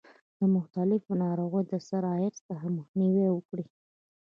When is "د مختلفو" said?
0.39-1.11